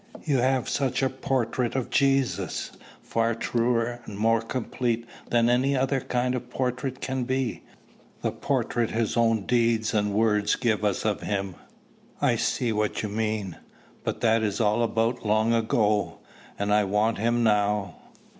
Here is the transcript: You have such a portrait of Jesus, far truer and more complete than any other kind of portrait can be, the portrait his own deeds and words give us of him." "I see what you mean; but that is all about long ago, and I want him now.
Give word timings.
You 0.23 0.37
have 0.39 0.67
such 0.67 1.03
a 1.03 1.11
portrait 1.11 1.75
of 1.75 1.91
Jesus, 1.91 2.71
far 3.03 3.35
truer 3.35 4.01
and 4.05 4.17
more 4.17 4.41
complete 4.41 5.05
than 5.29 5.47
any 5.47 5.77
other 5.77 5.99
kind 5.99 6.33
of 6.33 6.49
portrait 6.49 7.01
can 7.01 7.23
be, 7.23 7.61
the 8.23 8.31
portrait 8.31 8.89
his 8.89 9.15
own 9.15 9.45
deeds 9.45 9.93
and 9.93 10.11
words 10.15 10.55
give 10.55 10.83
us 10.83 11.05
of 11.05 11.21
him." 11.21 11.53
"I 12.19 12.35
see 12.35 12.71
what 12.71 13.03
you 13.03 13.09
mean; 13.09 13.57
but 14.03 14.21
that 14.21 14.41
is 14.41 14.59
all 14.59 14.81
about 14.81 15.23
long 15.23 15.53
ago, 15.53 16.17
and 16.57 16.73
I 16.73 16.83
want 16.83 17.19
him 17.19 17.43
now. 17.43 17.97